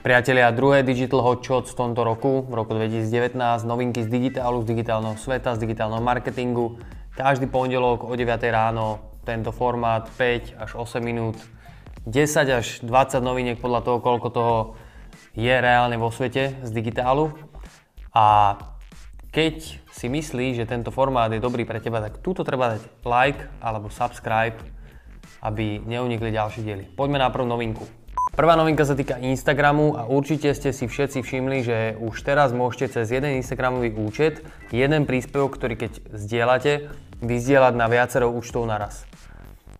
Priatelia, 0.00 0.48
druhé 0.48 0.80
Digital 0.80 1.20
Hot 1.20 1.44
Shots 1.44 1.76
v 1.76 1.84
tomto 1.84 2.00
roku, 2.00 2.40
v 2.48 2.56
roku 2.56 2.72
2019, 2.72 3.36
novinky 3.68 4.00
z 4.00 4.08
digitálu, 4.08 4.64
z 4.64 4.72
digitálneho 4.72 5.20
sveta, 5.20 5.60
z 5.60 5.68
digitálneho 5.68 6.00
marketingu. 6.00 6.80
Každý 7.12 7.44
pondelok 7.52 8.08
o 8.08 8.12
9 8.16 8.24
ráno 8.48 9.12
tento 9.28 9.52
formát 9.52 10.08
5 10.16 10.56
až 10.56 10.70
8 10.72 11.04
minút, 11.04 11.36
10 12.08 12.16
až 12.48 12.80
20 12.80 13.20
noviniek 13.20 13.60
podľa 13.60 13.84
toho, 13.84 13.98
koľko 14.00 14.28
toho 14.32 14.54
je 15.36 15.52
reálne 15.52 16.00
vo 16.00 16.08
svete 16.08 16.64
z 16.64 16.70
digitálu. 16.72 17.36
A 18.16 18.56
keď 19.36 19.84
si 19.92 20.08
myslíš, 20.08 20.64
že 20.64 20.70
tento 20.70 20.88
formát 20.88 21.28
je 21.28 21.44
dobrý 21.44 21.68
pre 21.68 21.76
teba, 21.76 22.00
tak 22.00 22.24
túto 22.24 22.40
treba 22.40 22.80
dať 22.80 23.04
like 23.04 23.52
alebo 23.60 23.92
subscribe, 23.92 24.56
aby 25.44 25.76
neunikli 25.84 26.32
ďalšie 26.32 26.64
diely. 26.64 26.84
Poďme 26.96 27.20
na 27.20 27.28
prvú 27.28 27.44
novinku. 27.44 27.99
Prvá 28.40 28.56
novinka 28.56 28.88
sa 28.88 28.96
týka 28.96 29.20
Instagramu 29.20 30.00
a 30.00 30.08
určite 30.08 30.48
ste 30.56 30.72
si 30.72 30.88
všetci 30.88 31.20
všimli, 31.20 31.58
že 31.60 31.78
už 32.00 32.24
teraz 32.24 32.56
môžete 32.56 32.96
cez 32.96 33.12
jeden 33.12 33.36
Instagramový 33.36 33.92
účet 33.92 34.40
jeden 34.72 35.04
príspevok, 35.04 35.60
ktorý 35.60 35.76
keď 35.76 36.00
zdieľate, 36.08 36.88
vyzdieľať 37.20 37.74
na 37.76 37.84
viacero 37.92 38.32
účtov 38.32 38.64
naraz. 38.64 39.04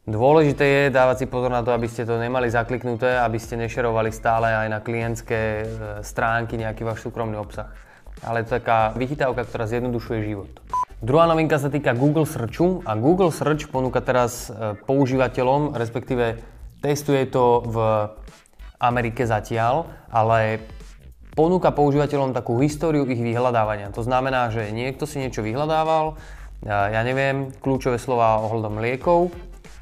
Dôležité 0.04 0.64
je 0.68 0.82
dávať 0.92 1.24
si 1.24 1.26
pozor 1.32 1.48
na 1.48 1.64
to, 1.64 1.72
aby 1.72 1.88
ste 1.88 2.04
to 2.04 2.20
nemali 2.20 2.52
zakliknuté, 2.52 3.24
aby 3.24 3.40
ste 3.40 3.56
nešerovali 3.56 4.12
stále 4.12 4.52
aj 4.52 4.68
na 4.68 4.84
klientské 4.84 5.40
e, 5.40 5.64
stránky 6.04 6.60
nejaký 6.60 6.84
váš 6.84 7.00
súkromný 7.00 7.40
obsah. 7.40 7.72
Ale 8.20 8.44
to 8.44 8.52
je 8.52 8.60
taká 8.60 8.92
vychytávka, 8.92 9.48
ktorá 9.48 9.72
zjednodušuje 9.72 10.20
život. 10.28 10.52
Druhá 11.00 11.24
novinka 11.24 11.56
sa 11.56 11.72
týka 11.72 11.96
Google 11.96 12.28
Searchu 12.28 12.84
a 12.84 12.92
Google 12.92 13.32
Search 13.32 13.72
ponúka 13.72 14.04
teraz 14.04 14.52
e, 14.52 14.76
používateľom, 14.84 15.80
respektíve 15.80 16.36
testuje 16.84 17.24
to 17.24 17.64
v 17.64 17.76
Amerike 18.80 19.28
zatiaľ, 19.28 19.86
ale 20.08 20.64
ponúka 21.36 21.70
používateľom 21.70 22.32
takú 22.32 22.58
históriu 22.64 23.04
ich 23.04 23.20
vyhľadávania. 23.20 23.92
To 23.92 24.00
znamená, 24.00 24.48
že 24.48 24.72
niekto 24.72 25.04
si 25.04 25.20
niečo 25.20 25.44
vyhľadával, 25.44 26.16
ja 26.66 27.00
neviem, 27.04 27.52
kľúčové 27.60 28.00
slova 28.00 28.40
ohľadom 28.40 28.80
liekov, 28.80 29.30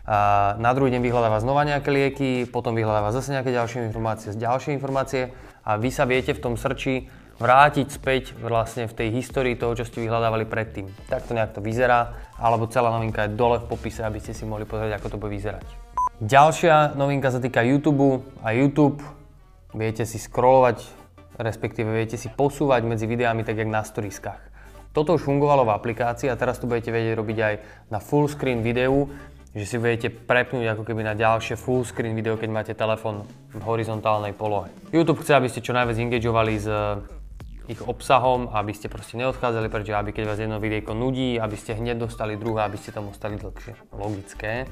a 0.08 0.56
na 0.56 0.72
druhý 0.72 0.88
deň 0.88 1.04
vyhľadáva 1.04 1.44
znova 1.44 1.68
nejaké 1.68 1.92
lieky, 1.92 2.30
potom 2.48 2.72
vyhľadáva 2.72 3.12
zase 3.12 3.28
nejaké 3.36 3.52
ďalšie 3.52 3.92
informácie, 3.92 4.32
ďalšie 4.32 4.72
informácie 4.72 5.36
a 5.68 5.76
vy 5.76 5.92
sa 5.92 6.08
viete 6.08 6.32
v 6.32 6.40
tom 6.40 6.56
srči 6.56 7.12
vrátiť 7.36 7.92
späť 7.92 8.32
vlastne 8.40 8.88
v 8.88 8.96
tej 8.96 9.08
histórii 9.20 9.52
toho, 9.52 9.76
čo 9.76 9.84
ste 9.84 10.00
vyhľadávali 10.00 10.48
predtým. 10.48 10.88
Takto 11.12 11.36
nejak 11.36 11.52
to 11.52 11.60
vyzerá, 11.60 12.16
alebo 12.40 12.64
celá 12.72 12.88
novinka 12.88 13.28
je 13.28 13.36
dole 13.36 13.60
v 13.60 13.68
popise, 13.68 14.00
aby 14.00 14.16
ste 14.16 14.32
si 14.32 14.48
mohli 14.48 14.64
pozrieť, 14.64 14.96
ako 14.96 15.06
to 15.12 15.20
bude 15.20 15.36
vyzerať. 15.36 15.87
Ďalšia 16.18 16.98
novinka 16.98 17.30
sa 17.30 17.38
týka 17.38 17.62
YouTube 17.62 18.26
a 18.42 18.50
YouTube 18.50 18.98
viete 19.70 20.02
si 20.02 20.18
scrollovať, 20.18 20.82
respektíve 21.38 21.94
viete 21.94 22.18
si 22.18 22.26
posúvať 22.26 22.82
medzi 22.82 23.06
videami 23.06 23.46
tak, 23.46 23.54
jak 23.54 23.70
na 23.70 23.86
storiskách. 23.86 24.42
Toto 24.90 25.14
už 25.14 25.22
fungovalo 25.22 25.62
v 25.62 25.78
aplikácii 25.78 26.26
a 26.26 26.34
teraz 26.34 26.58
to 26.58 26.66
budete 26.66 26.90
vedieť 26.90 27.14
robiť 27.14 27.38
aj 27.38 27.54
na 27.94 28.02
full 28.02 28.26
screen 28.26 28.66
videu, 28.66 29.06
že 29.54 29.62
si 29.62 29.78
budete 29.78 30.10
prepnúť 30.10 30.74
ako 30.74 30.90
keby 30.90 31.06
na 31.06 31.14
ďalšie 31.14 31.54
full 31.54 31.86
screen 31.86 32.18
video, 32.18 32.34
keď 32.34 32.50
máte 32.50 32.72
telefón 32.74 33.22
v 33.54 33.62
horizontálnej 33.62 34.34
polohe. 34.34 34.74
YouTube 34.90 35.22
chce, 35.22 35.38
aby 35.38 35.46
ste 35.46 35.62
čo 35.62 35.70
najviac 35.70 36.02
engageovali 36.02 36.54
s 36.58 36.66
ich 37.70 37.78
obsahom, 37.86 38.50
aby 38.58 38.74
ste 38.74 38.90
proste 38.90 39.14
neodchádzali 39.22 39.70
preč, 39.70 39.86
aby 39.94 40.10
keď 40.10 40.34
vás 40.34 40.42
jedno 40.42 40.58
videjko 40.58 40.98
nudí, 40.98 41.38
aby 41.38 41.54
ste 41.54 41.78
hneď 41.78 42.10
dostali 42.10 42.34
druhé, 42.34 42.66
aby 42.66 42.74
ste 42.74 42.90
tomu 42.90 43.14
stali 43.14 43.38
dlhšie. 43.38 43.94
Logické 43.94 44.66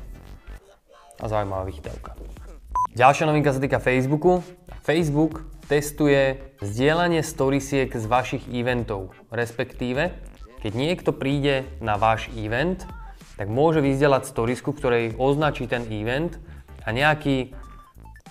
a 1.21 1.25
zaujímavá 1.27 1.65
vychytávka. 1.69 2.17
Ďalšia 2.97 3.29
novinka 3.29 3.53
sa 3.53 3.61
týka 3.61 3.77
Facebooku. 3.77 4.41
Facebook 4.81 5.45
testuje 5.69 6.41
zdieľanie 6.65 7.21
storiesiek 7.21 7.93
z 7.93 8.05
vašich 8.09 8.45
eventov, 8.49 9.13
respektíve 9.29 10.17
keď 10.65 10.73
niekto 10.73 11.11
príde 11.13 11.69
na 11.85 12.01
váš 12.01 12.33
event, 12.35 12.89
tak 13.37 13.53
môže 13.53 13.85
vyzdieľať 13.85 14.27
storisku, 14.27 14.73
ktorej 14.73 15.15
označí 15.21 15.69
ten 15.69 15.85
event 15.93 16.41
a 16.83 16.91
nejaký 16.91 17.53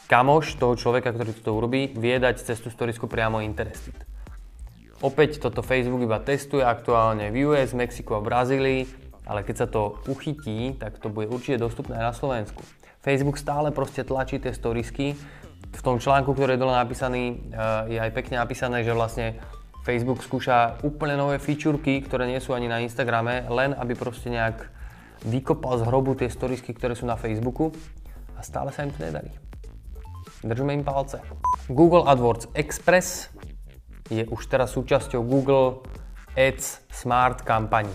kamoš 0.10 0.58
toho 0.58 0.74
človeka, 0.74 1.14
ktorý 1.14 1.32
to 1.38 1.54
urobí, 1.54 1.94
vie 1.94 2.18
dať 2.18 2.42
cez 2.42 2.58
tú 2.60 2.74
storisku 2.74 3.06
priamo 3.06 3.40
interested. 3.40 3.94
Opäť 5.04 5.38
toto 5.44 5.62
Facebook 5.62 6.02
iba 6.02 6.18
testuje 6.24 6.66
aktuálne 6.66 7.30
v 7.30 7.52
US, 7.52 7.76
Mexiku 7.76 8.18
a 8.18 8.26
Brazílii 8.26 9.05
ale 9.26 9.42
keď 9.42 9.56
sa 9.58 9.68
to 9.68 9.98
uchytí, 10.06 10.78
tak 10.78 11.02
to 11.02 11.10
bude 11.10 11.28
určite 11.28 11.62
dostupné 11.62 11.98
aj 11.98 12.06
na 12.10 12.16
Slovensku. 12.16 12.62
Facebook 13.02 13.38
stále 13.38 13.70
proste 13.70 14.02
tlačí 14.02 14.42
tie 14.42 14.54
storisky. 14.54 15.14
V 15.76 15.82
tom 15.82 16.02
článku, 16.02 16.34
ktorý 16.34 16.58
je 16.58 16.62
dole 16.62 16.74
napísaný, 16.74 17.52
eh, 17.54 17.98
je 17.98 18.00
aj 18.02 18.12
pekne 18.14 18.42
napísané, 18.42 18.82
že 18.82 18.94
vlastne 18.94 19.38
Facebook 19.86 20.26
skúša 20.26 20.82
úplne 20.82 21.14
nové 21.14 21.38
fičurky, 21.38 22.02
ktoré 22.02 22.26
nie 22.26 22.42
sú 22.42 22.58
ani 22.58 22.66
na 22.66 22.82
Instagrame, 22.82 23.46
len 23.46 23.78
aby 23.78 23.94
proste 23.94 24.34
nejak 24.34 24.66
vykopal 25.22 25.78
z 25.78 25.86
hrobu 25.86 26.18
tie 26.18 26.30
storisky, 26.30 26.74
ktoré 26.74 26.98
sú 26.98 27.06
na 27.06 27.14
Facebooku 27.14 27.70
a 28.34 28.42
stále 28.42 28.74
sa 28.74 28.82
im 28.82 28.90
to 28.90 29.06
nedarí. 29.06 29.30
Držme 30.42 30.74
im 30.74 30.82
palce. 30.82 31.22
Google 31.70 32.06
AdWords 32.10 32.50
Express 32.58 33.30
je 34.10 34.26
už 34.26 34.42
teraz 34.46 34.74
súčasťou 34.74 35.22
Google 35.26 35.86
Ads 36.34 36.86
Smart 36.90 37.42
kampani. 37.42 37.94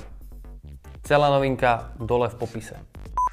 Celá 1.10 1.26
novinka 1.26 1.90
dole 1.98 2.30
v 2.30 2.38
popise. 2.38 2.78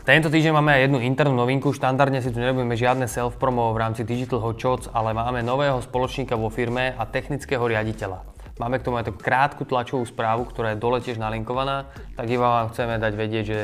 Tento 0.01 0.33
týždeň 0.33 0.49
máme 0.49 0.73
aj 0.73 0.81
jednu 0.89 0.97
internú 0.97 1.37
novinku. 1.37 1.69
Štandardne 1.69 2.25
si 2.25 2.33
tu 2.33 2.41
nerobíme 2.41 2.73
žiadne 2.73 3.05
self-promo 3.05 3.69
v 3.69 3.77
rámci 3.77 4.01
Digital 4.01 4.41
Hot 4.41 4.57
Shots, 4.57 4.89
ale 4.97 5.13
máme 5.13 5.45
nového 5.45 5.77
spoločníka 5.85 6.33
vo 6.33 6.49
firme 6.49 6.97
a 6.97 7.05
technického 7.05 7.61
riaditeľa. 7.61 8.25
Máme 8.57 8.81
k 8.81 8.85
tomu 8.89 8.97
aj 8.97 9.13
takú 9.13 9.21
krátku 9.21 9.61
tlačovú 9.69 10.01
správu, 10.09 10.49
ktorá 10.49 10.73
je 10.73 10.81
dole 10.81 11.05
tiež 11.05 11.21
nalinkovaná, 11.21 11.93
tak 12.17 12.25
iba 12.25 12.49
vám 12.49 12.73
chceme 12.73 12.97
dať 12.97 13.13
vedieť, 13.13 13.45
že 13.45 13.59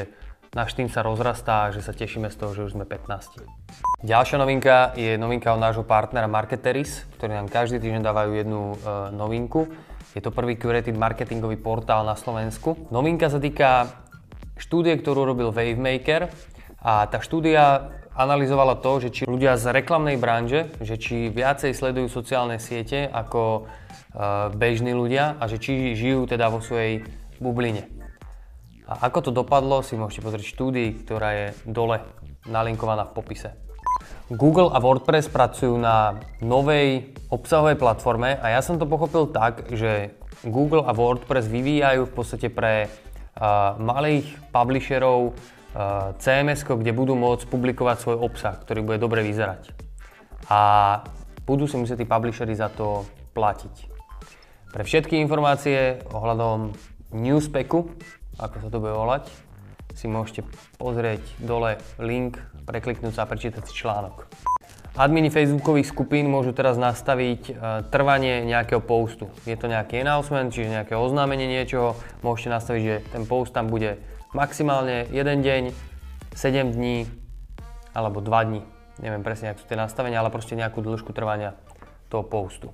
náš 0.53 0.77
tým 0.77 0.93
sa 0.93 1.01
rozrastá 1.01 1.65
a 1.65 1.73
že 1.73 1.81
sa 1.81 1.89
tešíme 1.89 2.29
z 2.29 2.37
toho, 2.37 2.53
že 2.53 2.69
už 2.69 2.77
sme 2.77 2.85
15. 2.85 3.49
Ďalšia 4.05 4.37
novinka 4.37 4.93
je 4.93 5.17
novinka 5.17 5.49
od 5.49 5.57
nášho 5.57 5.81
partnera 5.81 6.29
Marketeris, 6.29 7.09
ktorí 7.17 7.33
nám 7.33 7.49
každý 7.49 7.81
týždeň 7.81 8.05
dávajú 8.05 8.31
jednu 8.37 8.61
e, 8.61 8.75
novinku. 9.09 9.73
Je 10.13 10.21
to 10.21 10.29
prvý 10.29 10.53
curated 10.53 10.93
marketingový 10.93 11.57
portál 11.57 12.05
na 12.05 12.13
Slovensku. 12.13 12.77
Novinka 12.93 13.33
sa 13.33 13.41
týka 13.41 14.02
štúdie, 14.57 14.97
ktorú 14.99 15.25
robil 15.25 15.49
Wavemaker 15.49 16.29
a 16.83 17.07
tá 17.07 17.17
štúdia 17.23 17.93
analyzovala 18.13 18.77
to, 18.77 19.01
že 19.01 19.09
či 19.09 19.21
ľudia 19.25 19.57
z 19.57 19.73
reklamnej 19.73 20.21
branže, 20.21 20.69
že 20.81 21.01
či 21.01 21.33
viacej 21.33 21.73
sledujú 21.73 22.07
sociálne 22.09 22.61
siete 22.61 23.09
ako 23.09 23.65
uh, 23.65 24.53
bežní 24.53 24.93
ľudia 24.93 25.37
a 25.41 25.49
že 25.49 25.57
či 25.57 25.97
žijú 25.97 26.29
teda 26.29 26.53
vo 26.53 26.61
svojej 26.61 27.01
bubline. 27.41 27.89
A 28.85 29.09
ako 29.09 29.29
to 29.29 29.31
dopadlo, 29.31 29.81
si 29.81 29.97
môžete 29.97 30.21
pozrieť 30.21 30.45
štúdii, 30.53 30.89
ktorá 31.07 31.29
je 31.33 31.47
dole 31.65 32.03
nalinkovaná 32.45 33.09
v 33.09 33.15
popise. 33.15 33.49
Google 34.31 34.71
a 34.71 34.79
WordPress 34.79 35.31
pracujú 35.31 35.75
na 35.79 36.19
novej 36.43 37.15
obsahovej 37.31 37.79
platforme 37.79 38.35
a 38.39 38.55
ja 38.55 38.61
som 38.61 38.79
to 38.79 38.87
pochopil 38.87 39.31
tak, 39.31 39.71
že 39.71 40.15
Google 40.43 40.83
a 40.83 40.91
WordPress 40.91 41.47
vyvíjajú 41.47 42.07
v 42.07 42.13
podstate 42.13 42.47
pre 42.51 42.91
malých 43.79 44.29
publisherov 44.53 45.33
CMS, 46.21 46.61
kde 46.63 46.93
budú 46.93 47.17
môcť 47.17 47.49
publikovať 47.49 47.97
svoj 48.05 48.17
obsah, 48.21 48.55
ktorý 48.61 48.85
bude 48.85 49.01
dobre 49.01 49.25
vyzerať. 49.25 49.73
A 50.53 51.01
budú 51.49 51.65
si 51.65 51.75
musieť 51.81 52.03
tí 52.03 52.07
publishery 52.07 52.53
za 52.53 52.69
to 52.69 53.09
platiť. 53.33 53.89
Pre 54.69 54.83
všetky 54.85 55.17
informácie 55.17 56.01
ohľadom 56.13 56.73
Newspeku, 57.13 57.89
ako 58.37 58.55
sa 58.57 58.67
to 58.69 58.77
bude 58.81 58.93
volať, 58.93 59.29
si 59.93 60.09
môžete 60.09 60.41
pozrieť 60.81 61.21
dole 61.37 61.77
link, 62.01 62.41
prekliknúť 62.65 63.13
sa 63.13 63.25
a 63.25 63.29
prečítať 63.29 63.61
si 63.69 63.73
článok. 63.77 64.25
Admini 64.93 65.33
Facebookových 65.33 65.89
skupín 65.89 66.29
môžu 66.29 66.53
teraz 66.53 66.77
nastaviť 66.77 67.41
e, 67.49 67.53
trvanie 67.89 68.45
nejakého 68.45 68.77
postu. 68.77 69.25
Je 69.41 69.57
to 69.57 69.65
nejaký 69.65 70.05
announcement, 70.05 70.53
čiže 70.53 70.69
nejaké 70.69 70.93
oznámenie 70.93 71.49
niečoho. 71.49 71.97
Môžete 72.21 72.53
nastaviť, 72.53 72.81
že 72.85 72.95
ten 73.09 73.25
post 73.25 73.57
tam 73.57 73.73
bude 73.73 73.97
maximálne 74.37 75.09
1 75.09 75.17
deň, 75.17 75.63
7 76.37 76.77
dní 76.77 77.09
alebo 77.97 78.21
2 78.21 78.29
dní. 78.53 78.61
Neviem 79.01 79.25
presne, 79.25 79.49
ako 79.49 79.65
sú 79.65 79.73
tie 79.73 79.81
nastavenia, 79.81 80.21
ale 80.21 80.29
proste 80.29 80.53
nejakú 80.53 80.85
dĺžku 80.85 81.09
trvania 81.09 81.57
toho 82.13 82.21
postu. 82.21 82.69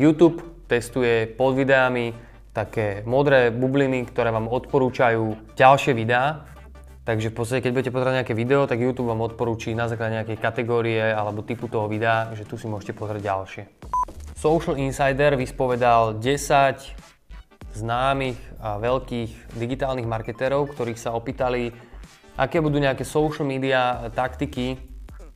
YouTube 0.00 0.64
testuje 0.64 1.28
pod 1.28 1.60
videami 1.60 2.16
také 2.56 3.04
modré 3.04 3.52
bubliny, 3.52 4.08
ktoré 4.08 4.32
vám 4.32 4.48
odporúčajú 4.48 5.52
ďalšie 5.60 5.92
videá, 5.92 6.55
Takže 7.06 7.30
v 7.30 7.36
podstate, 7.38 7.62
keď 7.62 7.72
budete 7.72 7.94
pozerať 7.94 8.14
nejaké 8.18 8.34
video, 8.34 8.66
tak 8.66 8.82
YouTube 8.82 9.14
vám 9.14 9.22
odporúči 9.22 9.78
na 9.78 9.86
základe 9.86 10.18
nejakej 10.18 10.42
kategórie 10.42 10.98
alebo 10.98 11.46
typu 11.46 11.70
toho 11.70 11.86
videa, 11.86 12.34
že 12.34 12.42
tu 12.42 12.58
si 12.58 12.66
môžete 12.66 12.98
pozrieť 12.98 13.22
ďalšie. 13.22 13.62
Social 14.34 14.74
Insider 14.82 15.38
vyspovedal 15.38 16.18
10 16.18 17.78
známych 17.78 18.34
a 18.58 18.82
veľkých 18.82 19.54
digitálnych 19.54 20.08
marketérov, 20.08 20.66
ktorých 20.74 20.98
sa 20.98 21.14
opýtali, 21.14 21.70
aké 22.34 22.58
budú 22.58 22.82
nejaké 22.82 23.06
social 23.06 23.46
media 23.46 24.10
taktiky 24.10 24.74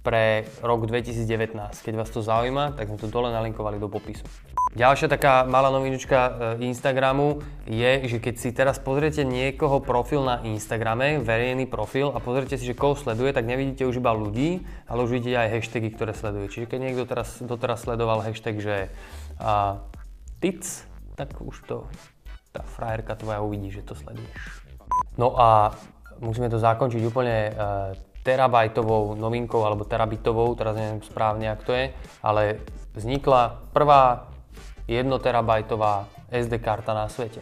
pre 0.03 0.51
rok 0.67 0.91
2019. 0.91 1.55
Keď 1.87 1.95
vás 1.95 2.11
to 2.11 2.19
zaujíma, 2.19 2.75
tak 2.75 2.91
sme 2.91 2.99
to 2.99 3.07
dole 3.07 3.31
nalinkovali 3.31 3.79
do 3.79 3.87
popisu. 3.87 4.27
Ďalšia 4.71 5.11
taká 5.11 5.43
malá 5.51 5.67
novinočka 5.75 6.19
e, 6.19 6.31
Instagramu 6.71 7.43
je, 7.67 8.07
že 8.07 8.23
keď 8.23 8.35
si 8.39 8.55
teraz 8.55 8.79
pozriete 8.79 9.27
niekoho 9.27 9.83
profil 9.83 10.23
na 10.23 10.39
Instagrame, 10.47 11.19
verejný 11.19 11.67
profil 11.67 12.15
a 12.15 12.23
pozriete 12.23 12.55
si, 12.55 12.71
že 12.71 12.79
koho 12.79 12.95
sleduje, 12.95 13.35
tak 13.35 13.51
nevidíte 13.51 13.83
už 13.83 13.99
iba 13.99 14.15
ľudí, 14.15 14.63
ale 14.87 15.03
už 15.03 15.19
vidíte 15.19 15.43
aj 15.43 15.59
hashtagy, 15.59 15.91
ktoré 15.91 16.15
sleduje. 16.15 16.55
Čiže 16.55 16.71
keď 16.71 16.79
niekto 16.87 17.03
teraz, 17.03 17.43
doteraz 17.43 17.83
sledoval 17.83 18.23
hashtag, 18.23 18.63
že 18.63 18.77
a, 19.43 19.83
tic, 20.39 20.63
tak 21.19 21.35
už 21.43 21.67
to 21.67 21.77
tá 22.55 22.63
frajerka 22.63 23.19
tvoja 23.19 23.43
uvidí, 23.43 23.75
že 23.75 23.83
to 23.83 23.99
sleduješ. 23.99 24.39
No 25.19 25.35
a 25.35 25.75
musíme 26.23 26.47
to 26.47 26.63
zakončiť 26.63 27.03
úplne 27.07 27.51
uh, 27.51 27.95
terabajtovou 28.23 29.15
novinkou, 29.19 29.63
alebo 29.63 29.87
terabitovou, 29.87 30.53
teraz 30.55 30.77
neviem 30.77 31.01
správne, 31.03 31.51
ak 31.51 31.63
to 31.65 31.73
je, 31.73 31.95
ale 32.21 32.61
vznikla 32.95 33.71
prvá 33.73 34.31
1 34.91 35.07
terabajtová 35.23 36.11
SD 36.35 36.59
karta 36.59 36.91
na 36.91 37.07
svete. 37.07 37.39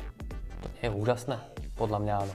To 0.61 0.69
nie 0.69 0.85
je 0.85 0.93
úžasné? 0.93 1.41
Podľa 1.81 1.99
mňa 2.05 2.15
áno. 2.21 2.35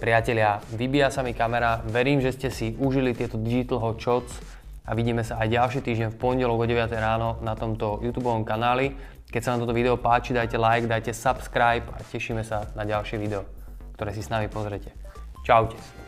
Priatelia, 0.00 0.64
vybíja 0.72 1.12
sa 1.12 1.20
mi 1.20 1.36
kamera, 1.36 1.84
verím, 1.84 2.24
že 2.24 2.32
ste 2.32 2.48
si 2.48 2.72
užili 2.80 3.12
tieto 3.12 3.36
Digital 3.36 3.76
Hot 3.84 4.00
Shots 4.00 4.40
a 4.88 4.96
vidíme 4.96 5.20
sa 5.20 5.36
aj 5.36 5.52
ďalší 5.52 5.80
týždeň 5.84 6.08
v 6.12 6.16
pondelok 6.16 6.64
o 6.64 6.66
9 6.66 6.96
ráno 6.96 7.36
na 7.44 7.52
tomto 7.52 8.00
YouTube 8.00 8.32
kanáli. 8.48 8.96
Keď 9.28 9.40
sa 9.44 9.52
vám 9.52 9.68
toto 9.68 9.76
video 9.76 10.00
páči, 10.00 10.32
dajte 10.32 10.56
like, 10.56 10.88
dajte 10.88 11.12
subscribe 11.12 11.84
a 11.92 12.00
tešíme 12.00 12.40
sa 12.40 12.64
na 12.72 12.88
ďalšie 12.88 13.20
video, 13.20 13.44
ktoré 14.00 14.16
si 14.16 14.24
s 14.24 14.32
nami 14.32 14.48
pozrete. 14.48 14.96
Čaute. 15.44 16.03